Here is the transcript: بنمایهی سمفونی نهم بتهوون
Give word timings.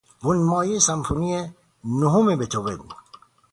بنمایهی 0.23 0.79
سمفونی 0.87 1.29
نهم 2.01 2.27
بتهوون 2.39 2.87